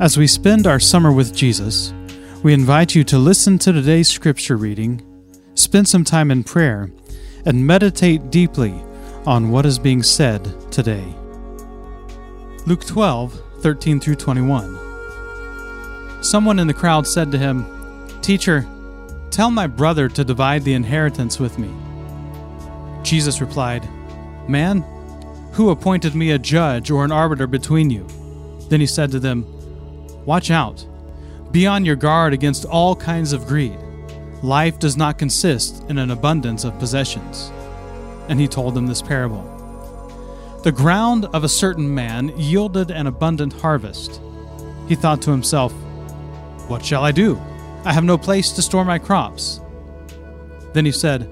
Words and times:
As 0.00 0.18
we 0.18 0.26
spend 0.26 0.66
our 0.66 0.80
summer 0.80 1.12
with 1.12 1.34
Jesus, 1.34 1.94
we 2.42 2.52
invite 2.52 2.94
you 2.94 3.04
to 3.04 3.16
listen 3.16 3.58
to 3.60 3.72
today's 3.72 4.08
scripture 4.08 4.56
reading, 4.56 5.00
spend 5.54 5.88
some 5.88 6.04
time 6.04 6.30
in 6.30 6.44
prayer, 6.44 6.92
and 7.46 7.66
meditate 7.66 8.30
deeply 8.30 8.74
on 9.26 9.50
what 9.50 9.64
is 9.64 9.78
being 9.78 10.02
said 10.02 10.44
today. 10.70 11.04
Luke 12.66 12.84
12, 12.84 13.40
13 13.60 14.00
through 14.00 14.16
21. 14.16 16.22
Someone 16.22 16.58
in 16.58 16.66
the 16.66 16.74
crowd 16.74 17.06
said 17.06 17.30
to 17.32 17.38
him, 17.38 17.66
Teacher, 18.20 18.66
tell 19.30 19.50
my 19.50 19.66
brother 19.66 20.08
to 20.08 20.24
divide 20.24 20.64
the 20.64 20.74
inheritance 20.74 21.38
with 21.38 21.58
me. 21.58 21.70
Jesus 23.02 23.40
replied, 23.40 23.88
Man, 24.48 24.82
who 25.52 25.70
appointed 25.70 26.14
me 26.14 26.32
a 26.32 26.38
judge 26.38 26.90
or 26.90 27.04
an 27.04 27.12
arbiter 27.12 27.46
between 27.46 27.90
you? 27.90 28.06
Then 28.68 28.80
he 28.80 28.86
said 28.86 29.10
to 29.12 29.20
them, 29.20 29.46
Watch 30.24 30.50
out. 30.50 30.86
Be 31.50 31.66
on 31.66 31.84
your 31.84 31.96
guard 31.96 32.32
against 32.32 32.64
all 32.64 32.96
kinds 32.96 33.32
of 33.32 33.46
greed. 33.46 33.78
Life 34.42 34.78
does 34.78 34.96
not 34.96 35.18
consist 35.18 35.84
in 35.88 35.98
an 35.98 36.10
abundance 36.10 36.64
of 36.64 36.78
possessions. 36.78 37.52
And 38.28 38.40
he 38.40 38.48
told 38.48 38.74
them 38.74 38.86
this 38.86 39.02
parable 39.02 39.42
The 40.64 40.72
ground 40.72 41.26
of 41.26 41.44
a 41.44 41.48
certain 41.48 41.94
man 41.94 42.32
yielded 42.36 42.90
an 42.90 43.06
abundant 43.06 43.52
harvest. 43.52 44.20
He 44.88 44.94
thought 44.94 45.22
to 45.22 45.30
himself, 45.30 45.72
What 46.68 46.84
shall 46.84 47.04
I 47.04 47.12
do? 47.12 47.40
I 47.84 47.92
have 47.92 48.04
no 48.04 48.18
place 48.18 48.50
to 48.52 48.62
store 48.62 48.84
my 48.84 48.98
crops. 48.98 49.60
Then 50.72 50.84
he 50.84 50.92
said, 50.92 51.30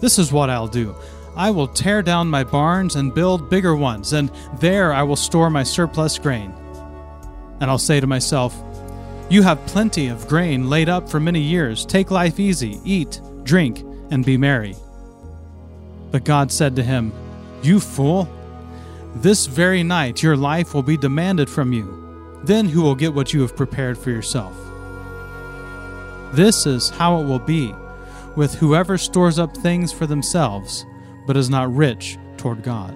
This 0.00 0.18
is 0.18 0.32
what 0.32 0.50
I'll 0.50 0.68
do. 0.68 0.94
I 1.36 1.50
will 1.50 1.68
tear 1.68 2.02
down 2.02 2.28
my 2.28 2.42
barns 2.42 2.96
and 2.96 3.14
build 3.14 3.50
bigger 3.50 3.76
ones, 3.76 4.12
and 4.12 4.30
there 4.58 4.92
I 4.92 5.02
will 5.02 5.16
store 5.16 5.50
my 5.50 5.62
surplus 5.62 6.18
grain. 6.18 6.52
And 7.60 7.70
I'll 7.70 7.78
say 7.78 8.00
to 8.00 8.06
myself, 8.06 8.56
You 9.30 9.42
have 9.42 9.64
plenty 9.66 10.08
of 10.08 10.28
grain 10.28 10.68
laid 10.68 10.88
up 10.88 11.08
for 11.08 11.20
many 11.20 11.40
years. 11.40 11.84
Take 11.84 12.10
life 12.10 12.38
easy, 12.38 12.80
eat, 12.84 13.20
drink, 13.42 13.84
and 14.10 14.24
be 14.24 14.36
merry. 14.36 14.76
But 16.10 16.24
God 16.24 16.50
said 16.50 16.76
to 16.76 16.82
him, 16.82 17.12
You 17.62 17.80
fool! 17.80 18.28
This 19.16 19.46
very 19.46 19.82
night 19.82 20.22
your 20.22 20.36
life 20.36 20.74
will 20.74 20.82
be 20.82 20.96
demanded 20.96 21.50
from 21.50 21.72
you. 21.72 22.40
Then 22.44 22.68
who 22.68 22.82
will 22.82 22.94
get 22.94 23.14
what 23.14 23.32
you 23.32 23.40
have 23.40 23.56
prepared 23.56 23.98
for 23.98 24.10
yourself? 24.10 24.54
This 26.32 26.66
is 26.66 26.90
how 26.90 27.20
it 27.20 27.24
will 27.24 27.38
be 27.38 27.74
with 28.36 28.54
whoever 28.54 28.96
stores 28.96 29.38
up 29.38 29.56
things 29.56 29.92
for 29.92 30.06
themselves, 30.06 30.86
but 31.26 31.36
is 31.36 31.50
not 31.50 31.74
rich 31.74 32.16
toward 32.36 32.62
God. 32.62 32.94